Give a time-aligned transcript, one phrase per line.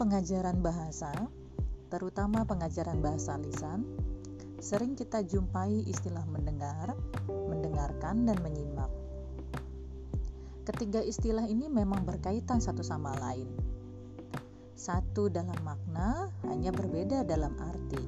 [0.00, 1.12] pengajaran bahasa,
[1.92, 3.84] terutama pengajaran bahasa lisan,
[4.56, 6.96] sering kita jumpai istilah mendengar,
[7.28, 8.88] mendengarkan, dan menyimak.
[10.64, 13.44] Ketiga istilah ini memang berkaitan satu sama lain.
[14.72, 18.00] Satu dalam makna, hanya berbeda dalam arti.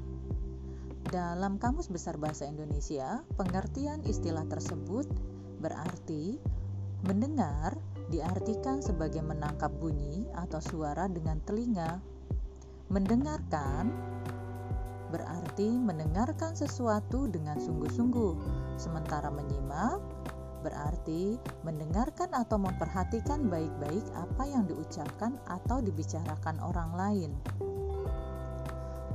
[1.13, 5.05] Dalam Kamus Besar Bahasa Indonesia, pengertian istilah tersebut
[5.61, 6.41] berarti
[7.05, 7.77] mendengar
[8.13, 11.97] diartikan sebagai menangkap bunyi atau suara dengan telinga.
[12.93, 13.89] Mendengarkan
[15.09, 18.33] berarti mendengarkan sesuatu dengan sungguh-sungguh,
[18.77, 20.01] sementara menyimak
[20.63, 21.37] berarti
[21.67, 27.31] mendengarkan atau memperhatikan baik-baik apa yang diucapkan atau dibicarakan orang lain.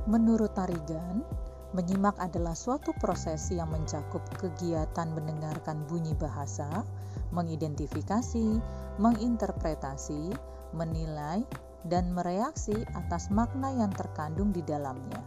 [0.08, 1.24] Menurut Tarigan,
[1.72, 6.84] menyimak adalah suatu proses yang mencakup kegiatan mendengarkan bunyi bahasa,
[7.32, 8.60] mengidentifikasi,
[8.98, 10.32] menginterpretasi,
[10.72, 11.44] menilai,
[11.86, 15.22] dan mereaksi atas makna yang terkandung di dalamnya.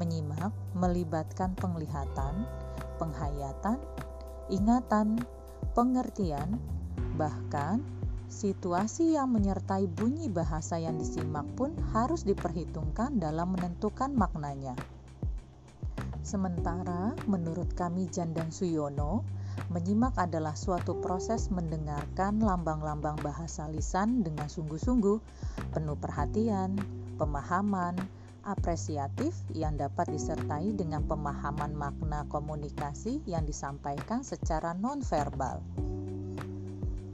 [0.00, 2.48] Menyimak melibatkan penglihatan,
[2.98, 3.78] penghayatan,
[4.50, 5.22] ingatan,
[5.76, 6.58] pengertian,
[7.14, 7.82] bahkan
[8.26, 14.74] situasi yang menyertai bunyi bahasa yang disimak pun harus diperhitungkan dalam menentukan maknanya.
[16.24, 19.22] Sementara menurut kami Jan dan Suyono,
[19.72, 25.18] Menyimak adalah suatu proses mendengarkan lambang-lambang bahasa lisan dengan sungguh-sungguh,
[25.74, 26.78] penuh perhatian,
[27.18, 27.96] pemahaman,
[28.44, 35.64] apresiatif yang dapat disertai dengan pemahaman makna komunikasi yang disampaikan secara nonverbal.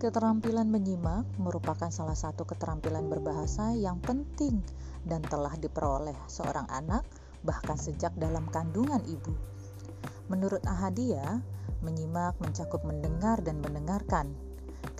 [0.01, 4.65] Keterampilan menyimak merupakan salah satu keterampilan berbahasa yang penting
[5.05, 7.05] dan telah diperoleh seorang anak
[7.45, 9.33] bahkan sejak dalam kandungan ibu.
[10.31, 11.43] Menurut Ahadia,
[11.81, 14.37] Menyimak mencakup mendengar dan mendengarkan.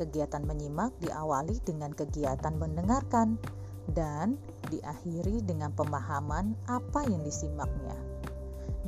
[0.01, 3.37] Kegiatan menyimak diawali dengan kegiatan mendengarkan
[3.93, 4.41] dan
[4.73, 7.93] diakhiri dengan pemahaman apa yang disimaknya.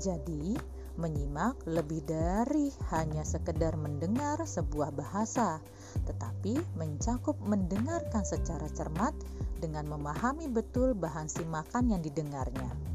[0.00, 0.56] Jadi,
[0.96, 5.60] menyimak lebih dari hanya sekedar mendengar sebuah bahasa,
[6.08, 9.12] tetapi mencakup mendengarkan secara cermat
[9.60, 12.91] dengan memahami betul bahan simakan yang didengarnya.